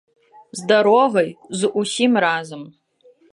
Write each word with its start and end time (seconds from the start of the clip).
З 0.61 0.69
дарогай, 0.71 1.29
з 1.61 1.69
усім 1.83 2.17
разам. 2.27 2.61